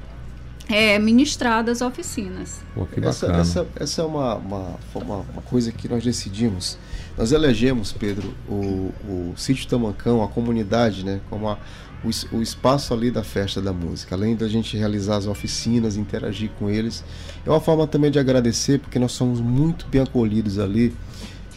é, 0.68 0.98
ministradas 0.98 1.80
oficinas. 1.80 2.60
Pô, 2.74 2.86
essa, 3.02 3.26
essa, 3.32 3.66
essa, 3.76 4.02
é 4.02 4.04
uma, 4.04 4.34
uma, 4.34 4.76
uma, 4.94 5.16
uma, 5.16 5.42
coisa 5.42 5.72
que 5.72 5.88
nós 5.88 6.04
decidimos. 6.04 6.78
Nós 7.16 7.32
elegemos, 7.32 7.90
Pedro, 7.90 8.34
o, 8.48 8.92
o 9.08 9.34
sítio 9.36 9.66
Tamancão, 9.66 10.22
a 10.22 10.28
comunidade, 10.28 11.04
né, 11.04 11.20
como 11.30 11.48
a, 11.48 11.58
o, 12.04 12.36
o, 12.36 12.42
espaço 12.42 12.92
ali 12.92 13.10
da 13.10 13.24
festa 13.24 13.62
da 13.62 13.72
música. 13.72 14.14
Além 14.14 14.36
da 14.36 14.46
gente 14.46 14.76
realizar 14.76 15.16
as 15.16 15.26
oficinas, 15.26 15.96
interagir 15.96 16.50
com 16.58 16.68
eles, 16.68 17.02
é 17.46 17.50
uma 17.50 17.60
forma 17.60 17.86
também 17.86 18.10
de 18.10 18.18
agradecer, 18.18 18.78
porque 18.78 18.98
nós 18.98 19.12
somos 19.12 19.40
muito 19.40 19.86
bem 19.88 20.02
acolhidos 20.02 20.58
ali 20.58 20.94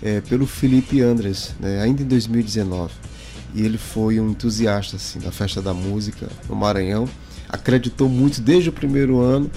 é, 0.02 0.22
pelo 0.22 0.48
Felipe 0.48 1.02
Andres, 1.02 1.54
né, 1.60 1.82
ainda 1.82 2.02
em 2.02 2.08
2019. 2.08 2.94
E 3.54 3.64
ele 3.64 3.78
foi 3.78 4.18
um 4.22 4.30
entusiasta 4.30 4.96
assim, 4.96 5.20
da 5.20 5.32
festa 5.34 5.62
da 5.62 5.74
música 5.74 6.30
no 6.48 6.56
Maranhão 6.56 7.06
acreditou 7.52 8.08
muito 8.08 8.42
desde 8.42 8.70
o 8.70 8.72
primeiro 8.72 9.20
ano 9.20 9.50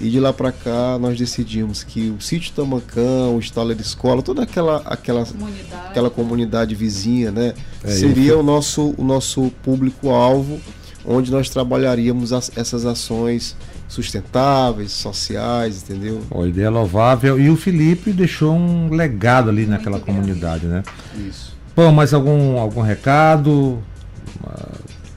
e 0.00 0.08
de 0.08 0.18
lá 0.18 0.32
para 0.32 0.50
cá 0.50 0.98
nós 0.98 1.18
decidimos 1.18 1.82
que 1.82 2.08
o 2.10 2.20
sítio 2.20 2.52
Tamancão, 2.54 3.36
o 3.36 3.38
Estala 3.38 3.74
de 3.74 3.82
Escola, 3.82 4.22
toda 4.22 4.42
aquela 4.42 4.78
aquela 4.86 5.26
comunidade, 5.26 5.86
aquela 5.88 6.10
comunidade 6.10 6.74
vizinha, 6.74 7.30
né, 7.30 7.54
é 7.84 7.90
seria 7.90 8.38
o 8.38 8.42
nosso 8.42 8.94
o 8.96 9.04
nosso 9.04 9.52
público 9.62 10.08
alvo, 10.08 10.58
onde 11.04 11.30
nós 11.30 11.50
trabalharíamos 11.50 12.32
as, 12.32 12.50
essas 12.56 12.86
ações 12.86 13.54
sustentáveis, 13.88 14.92
sociais, 14.92 15.82
entendeu? 15.82 16.22
A 16.34 16.46
ideia 16.46 16.70
louvável 16.70 17.38
e 17.38 17.50
o 17.50 17.56
Felipe 17.56 18.12
deixou 18.12 18.54
um 18.54 18.88
legado 18.88 19.50
ali 19.50 19.66
naquela 19.66 19.98
comunidade, 20.00 20.64
né? 20.66 20.82
Isso. 21.28 21.54
Bom, 21.74 21.92
mais 21.92 22.14
algum 22.14 22.58
algum 22.58 22.82
recado? 22.82 23.82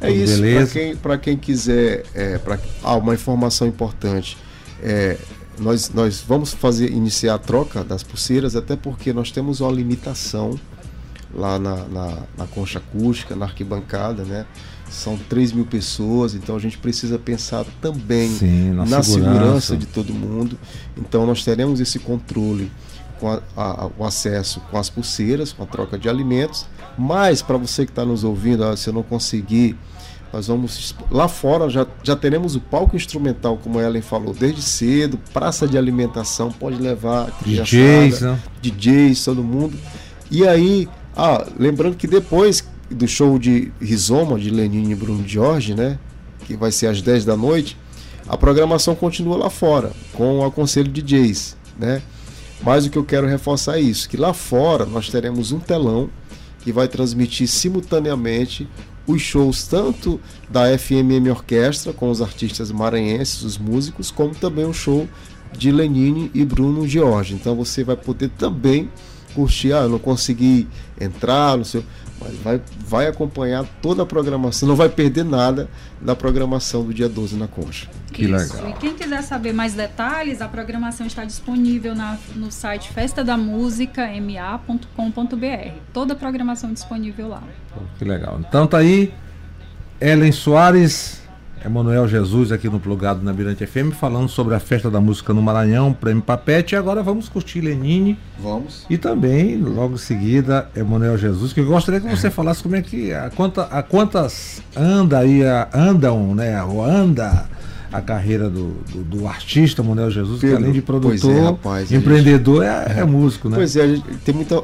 É 0.03 0.11
isso, 0.11 0.41
para 1.01 1.17
quem, 1.17 1.35
quem 1.35 1.37
quiser, 1.37 2.03
é, 2.13 2.37
pra, 2.37 2.59
ah, 2.83 2.95
uma 2.95 3.13
informação 3.13 3.67
importante. 3.67 4.37
É, 4.81 5.17
nós, 5.59 5.91
nós 5.93 6.23
vamos 6.27 6.53
fazer 6.53 6.91
iniciar 6.91 7.35
a 7.35 7.37
troca 7.37 7.83
das 7.83 8.03
pulseiras, 8.03 8.55
até 8.55 8.75
porque 8.75 9.13
nós 9.13 9.31
temos 9.31 9.61
uma 9.61 9.71
limitação 9.71 10.59
lá 11.33 11.57
na, 11.57 11.75
na, 11.85 12.17
na 12.37 12.47
concha 12.47 12.79
acústica, 12.79 13.35
na 13.35 13.45
arquibancada, 13.45 14.23
né? 14.23 14.45
São 14.89 15.17
3 15.17 15.53
mil 15.53 15.65
pessoas, 15.65 16.35
então 16.35 16.55
a 16.55 16.59
gente 16.59 16.77
precisa 16.77 17.17
pensar 17.17 17.65
também 17.81 18.29
Sim, 18.29 18.71
na, 18.73 18.85
na 18.85 19.01
segurança. 19.01 19.31
segurança. 19.31 19.77
de 19.77 19.85
todo 19.87 20.13
mundo. 20.13 20.59
Então 20.95 21.25
nós 21.25 21.43
teremos 21.43 21.79
esse 21.79 21.97
controle 21.97 22.71
com 23.19 23.29
a, 23.29 23.41
a, 23.55 23.89
o 23.97 24.05
acesso 24.05 24.59
com 24.69 24.77
as 24.77 24.89
pulseiras, 24.89 25.51
com 25.51 25.63
a 25.63 25.65
troca 25.65 25.97
de 25.97 26.07
alimentos. 26.07 26.67
Mas 26.95 27.41
para 27.41 27.57
você 27.57 27.85
que 27.85 27.91
está 27.91 28.05
nos 28.05 28.23
ouvindo, 28.23 28.75
se 28.77 28.89
eu 28.89 28.93
não 28.93 29.01
conseguir 29.01 29.75
nós 30.33 30.47
vamos 30.47 30.95
lá 31.11 31.27
fora, 31.27 31.69
já, 31.69 31.85
já 32.01 32.15
teremos 32.15 32.55
o 32.55 32.59
palco 32.59 32.95
instrumental, 32.95 33.55
como 33.55 33.77
a 33.77 33.83
Ellen 33.83 34.01
falou, 34.01 34.33
desde 34.33 34.63
cedo, 34.63 35.19
praça 35.31 35.67
de 35.67 35.77
alimentação, 35.77 36.51
pode 36.51 36.81
levar 36.81 37.31
DJs, 37.45 38.21
né? 38.21 38.39
DJs, 38.59 39.23
todo 39.23 39.43
mundo. 39.43 39.77
E 40.31 40.47
aí, 40.47 40.89
ah, 41.15 41.45
lembrando 41.55 41.95
que 41.95 42.07
depois 42.07 42.67
do 42.89 43.07
show 43.07 43.37
de 43.37 43.71
Rizoma, 43.79 44.39
de 44.39 44.49
Lenine 44.49 44.93
e 44.93 44.95
Bruno 44.95 45.23
Jorge, 45.27 45.75
né? 45.75 45.99
Que 46.47 46.57
vai 46.57 46.71
ser 46.71 46.87
às 46.87 46.99
10 46.99 47.25
da 47.25 47.37
noite, 47.37 47.77
a 48.27 48.35
programação 48.35 48.95
continua 48.95 49.37
lá 49.37 49.51
fora, 49.51 49.91
com 50.13 50.39
o 50.39 50.45
aconselho 50.45 50.91
de 50.91 51.03
DJs, 51.03 51.55
né? 51.77 52.01
Mas 52.63 52.87
o 52.87 52.89
que 52.89 52.97
eu 52.97 53.03
quero 53.03 53.27
reforçar 53.27 53.77
é 53.77 53.81
isso, 53.81 54.09
que 54.09 54.17
lá 54.17 54.33
fora 54.33 54.83
nós 54.83 55.09
teremos 55.09 55.51
um 55.51 55.59
telão 55.59 56.09
que 56.61 56.71
vai 56.71 56.87
transmitir 56.87 57.47
simultaneamente 57.47 58.67
os 59.05 59.21
shows 59.21 59.67
tanto 59.67 60.19
da 60.49 60.77
FMM 60.77 61.29
Orquestra 61.29 61.93
com 61.93 62.09
os 62.09 62.21
artistas 62.21 62.71
maranhenses, 62.71 63.41
os 63.43 63.57
músicos, 63.57 64.09
como 64.09 64.33
também 64.33 64.65
o 64.65 64.73
show 64.73 65.07
de 65.57 65.71
Lenine 65.71 66.31
e 66.33 66.43
Bruno 66.45 66.87
Jorge. 66.87 67.35
Então 67.35 67.55
você 67.55 67.83
vai 67.83 67.95
poder 67.95 68.29
também 68.29 68.89
curtir, 69.33 69.73
ah, 69.73 69.81
eu 69.81 69.89
não 69.89 69.99
consegui 69.99 70.67
entrar 70.99 71.57
no 71.57 71.65
seu, 71.65 71.83
mas 72.19 72.35
vai, 72.37 72.61
vai 72.87 73.07
acompanhar 73.07 73.65
toda 73.81 74.03
a 74.03 74.05
programação, 74.05 74.67
não 74.67 74.75
vai 74.75 74.89
perder 74.89 75.25
nada 75.25 75.69
da 75.99 76.15
programação 76.15 76.83
do 76.83 76.93
dia 76.93 77.09
12 77.09 77.35
na 77.35 77.47
Concha. 77.47 77.87
Que 78.11 78.23
Isso. 78.23 78.55
legal. 78.55 78.69
E 78.69 78.73
quem 78.73 78.93
quiser 78.93 79.21
saber 79.23 79.53
mais 79.53 79.73
detalhes, 79.73 80.41
a 80.41 80.47
programação 80.47 81.07
está 81.07 81.25
disponível 81.25 81.95
na, 81.95 82.17
no 82.35 82.51
site 82.51 82.89
festa 82.89 83.23
da 83.23 83.35
música 83.35 84.07
ma.com.br. 84.21 85.71
Toda 85.91 86.13
a 86.13 86.15
programação 86.15 86.71
disponível 86.71 87.29
lá. 87.29 87.43
Que 87.97 88.05
legal. 88.05 88.39
Então 88.39 88.67
tá 88.67 88.77
aí 88.77 89.13
Ellen 89.99 90.31
Soares 90.31 91.22
Emanuel 91.65 92.07
Jesus 92.09 92.51
aqui 92.51 92.67
no 92.67 92.77
Plugado 92.77 93.23
na 93.23 93.31
Mirante 93.31 93.65
FM 93.65 93.93
falando 93.97 94.27
sobre 94.27 94.53
a 94.53 94.59
festa 94.59 94.91
da 94.91 94.99
música 94.99 95.33
no 95.33 95.41
Maranhão, 95.41 95.93
Prêmio 95.93 96.21
Papete. 96.21 96.75
E 96.75 96.77
agora 96.77 97.01
vamos 97.01 97.29
curtir 97.29 97.61
Lenine. 97.61 98.19
Vamos. 98.37 98.85
E 98.89 98.97
também, 98.97 99.55
logo 99.57 99.95
em 99.95 99.97
seguida, 99.97 100.67
Emanuel 100.75 101.17
Jesus, 101.17 101.53
que 101.53 101.61
eu 101.61 101.65
gostaria 101.65 102.01
que 102.01 102.09
você 102.09 102.29
falasse 102.29 102.61
como 102.61 102.75
é 102.75 102.81
que 102.81 103.13
a, 103.13 103.29
quanta, 103.29 103.63
a 103.63 103.81
quantas 103.81 104.61
anda 104.75 105.19
aí, 105.19 105.41
a, 105.45 105.69
andam, 105.73 106.35
né? 106.35 106.61
Ou 106.63 106.83
anda 106.83 107.47
a 107.93 108.01
carreira 108.01 108.49
do, 108.49 108.73
do, 108.91 109.03
do 109.03 109.27
artista 109.27 109.81
Emanuel 109.81 110.11
Jesus, 110.11 110.41
Pedro, 110.41 110.57
que 110.57 110.63
além 110.63 110.73
de 110.73 110.81
produtor, 110.81 111.31
é, 111.31 111.41
rapaz, 111.41 111.91
empreendedor, 111.93 112.65
gente... 112.65 112.97
é, 112.97 112.99
é, 112.99 113.05
músico, 113.05 113.47
né? 113.47 113.55
Pois 113.55 113.75
é, 113.77 113.83
a 113.83 113.87
gente 113.87 114.03
tem 114.25 114.35
muita. 114.35 114.61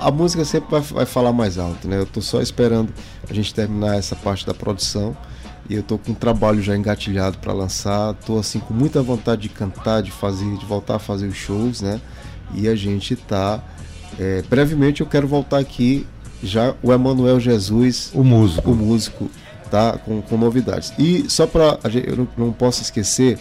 A 0.00 0.10
música 0.10 0.44
sempre 0.44 0.70
vai, 0.70 0.80
vai 0.80 1.06
falar 1.06 1.32
mais 1.32 1.56
alto, 1.56 1.88
né? 1.88 1.98
Eu 1.98 2.06
tô 2.06 2.20
só 2.20 2.42
esperando 2.42 2.92
a 3.28 3.32
gente 3.32 3.54
terminar 3.54 3.96
essa 3.96 4.14
parte 4.14 4.46
da 4.46 4.52
produção 4.52 5.16
e 5.68 5.74
eu 5.74 5.82
tô 5.82 5.98
com 5.98 6.12
um 6.12 6.14
trabalho 6.14 6.62
já 6.62 6.76
engatilhado 6.76 7.38
para 7.38 7.52
lançar. 7.52 8.14
Tô 8.26 8.38
assim 8.38 8.60
com 8.60 8.74
muita 8.74 9.02
vontade 9.02 9.42
de 9.42 9.48
cantar, 9.48 10.02
de 10.02 10.10
fazer, 10.10 10.56
de 10.56 10.66
voltar 10.66 10.96
a 10.96 10.98
fazer 10.98 11.26
os 11.26 11.36
shows, 11.36 11.80
né? 11.80 12.00
E 12.54 12.68
a 12.68 12.74
gente 12.74 13.16
tá 13.16 13.62
é, 14.18 14.42
brevemente 14.42 15.00
eu 15.00 15.06
quero 15.06 15.26
voltar 15.26 15.58
aqui 15.58 16.06
já 16.42 16.74
o 16.82 16.92
Emanuel 16.92 17.40
Jesus, 17.40 18.10
o 18.14 18.22
músico, 18.22 18.70
o 18.70 18.76
músico, 18.76 19.30
tá 19.70 19.98
com, 19.98 20.20
com 20.22 20.36
novidades. 20.36 20.92
E 20.98 21.24
só 21.28 21.46
para 21.46 21.78
eu 22.06 22.16
não, 22.16 22.28
não 22.36 22.52
posso 22.52 22.82
esquecer 22.82 23.38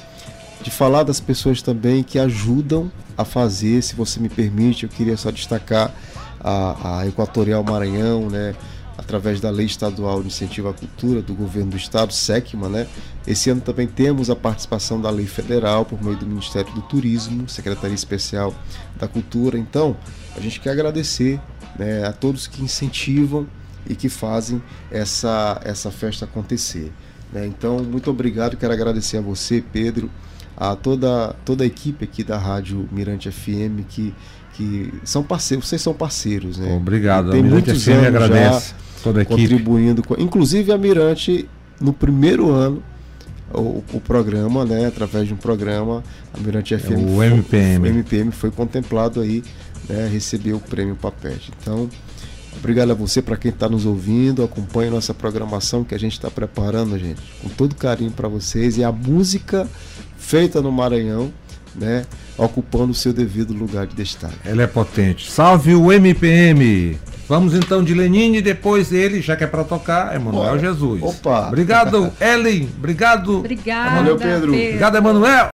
de 0.61 0.71
falar 0.71 1.03
das 1.03 1.19
pessoas 1.19 1.61
também 1.61 2.01
que 2.01 2.17
ajudam 2.17 2.89
a 3.17 3.25
fazer, 3.25 3.83
se 3.83 3.95
você 3.95 4.19
me 4.19 4.29
permite, 4.29 4.83
eu 4.83 4.89
queria 4.89 5.17
só 5.17 5.29
destacar 5.29 5.93
a, 6.39 6.99
a 6.99 7.07
Equatorial 7.07 7.63
Maranhão, 7.63 8.29
né? 8.29 8.55
Através 8.97 9.39
da 9.39 9.49
Lei 9.49 9.65
Estadual 9.65 10.21
de 10.21 10.27
Incentivo 10.27 10.69
à 10.69 10.73
Cultura 10.73 11.21
do 11.21 11.33
Governo 11.33 11.71
do 11.71 11.77
Estado, 11.77 12.13
SECMA, 12.13 12.69
né? 12.69 12.87
Esse 13.25 13.49
ano 13.49 13.61
também 13.61 13.87
temos 13.87 14.29
a 14.29 14.35
participação 14.35 15.01
da 15.01 15.09
Lei 15.09 15.25
Federal 15.25 15.85
por 15.85 16.01
meio 16.03 16.17
do 16.17 16.25
Ministério 16.25 16.71
do 16.73 16.81
Turismo, 16.81 17.47
Secretaria 17.49 17.95
Especial 17.95 18.53
da 18.95 19.07
Cultura. 19.07 19.57
Então, 19.57 19.95
a 20.35 20.39
gente 20.39 20.59
quer 20.59 20.71
agradecer 20.71 21.39
né, 21.77 22.05
a 22.05 22.13
todos 22.13 22.47
que 22.47 22.61
incentivam 22.61 23.47
e 23.87 23.95
que 23.95 24.09
fazem 24.09 24.61
essa, 24.91 25.59
essa 25.63 25.91
festa 25.91 26.25
acontecer. 26.25 26.91
Né? 27.31 27.47
Então, 27.47 27.79
muito 27.79 28.09
obrigado, 28.09 28.57
quero 28.57 28.73
agradecer 28.73 29.17
a 29.17 29.21
você, 29.21 29.61
Pedro, 29.61 30.09
a 30.55 30.75
toda, 30.75 31.35
toda 31.43 31.63
a 31.63 31.67
equipe 31.67 32.05
aqui 32.05 32.23
da 32.23 32.37
Rádio 32.37 32.87
Mirante 32.91 33.31
FM 33.31 33.83
que 33.89 34.13
que 34.53 34.93
são 35.03 35.23
parceiros, 35.23 35.67
vocês 35.67 35.81
são 35.81 35.93
parceiros, 35.93 36.57
né? 36.57 36.75
Obrigado, 36.75 37.31
tem 37.31 37.43
muitos 37.43 37.87
anos 37.87 38.07
agradece 38.07 38.73
toda 39.03 39.21
a 39.21 39.25
contribuindo 39.25 40.01
com, 40.01 40.15
inclusive 40.17 40.71
a 40.71 40.77
Mirante 40.77 41.49
no 41.81 41.91
primeiro 41.91 42.51
ano 42.51 42.81
o, 43.53 43.83
o, 43.93 44.01
programa, 44.01 44.65
né, 44.65 44.87
através 44.87 45.27
de 45.27 45.33
um 45.33 45.37
programa, 45.37 46.03
a 46.33 46.39
Mirante 46.39 46.77
FM, 46.77 46.91
é 46.91 46.95
o 46.95 47.23
MPM, 47.23 47.79
foi, 47.79 47.89
o 47.89 47.93
MPM 47.93 48.31
foi 48.31 48.51
contemplado 48.51 49.21
aí, 49.21 49.43
né, 49.87 50.09
recebeu 50.11 50.57
o 50.57 50.59
prêmio 50.59 50.95
Papete. 50.95 51.51
Então, 51.61 51.87
obrigado 52.57 52.91
a 52.91 52.95
você 52.95 53.21
para 53.21 53.37
quem 53.37 53.51
está 53.51 53.69
nos 53.69 53.85
ouvindo, 53.85 54.43
acompanhe 54.43 54.89
nossa 54.89 55.13
programação 55.13 55.83
que 55.83 55.93
a 55.93 55.99
gente 55.99 56.13
está 56.13 56.31
preparando, 56.31 56.97
gente, 56.97 57.21
com 57.41 57.49
todo 57.49 57.75
carinho 57.75 58.11
para 58.11 58.27
vocês 58.27 58.77
e 58.77 58.83
a 58.83 58.91
música 58.91 59.67
feita 60.17 60.61
no 60.61 60.71
Maranhão 60.71 61.31
né, 61.75 62.05
ocupando 62.37 62.91
o 62.91 62.95
seu 62.95 63.13
devido 63.13 63.53
lugar 63.53 63.85
de 63.87 63.95
destaque. 63.95 64.35
Ela 64.45 64.63
é 64.63 64.67
potente. 64.67 65.31
Salve 65.31 65.75
o 65.75 65.91
MPM! 65.91 66.97
Vamos 67.27 67.53
então 67.53 67.83
de 67.83 67.93
Lenine, 67.93 68.41
depois 68.41 68.91
ele, 68.91 69.21
já 69.21 69.35
que 69.35 69.43
é 69.43 69.47
para 69.47 69.63
tocar, 69.63 70.13
Emanuel 70.13 70.59
Jesus. 70.59 71.01
Opa! 71.01 71.47
Obrigado, 71.47 72.11
Ellen. 72.19 72.69
Obrigado. 72.77 73.39
Obrigada, 73.39 73.95
Valeu, 73.95 74.17
Pedro. 74.17 74.51
Pedro. 74.51 74.53
Obrigado, 74.53 74.97
Emanuel. 74.97 75.51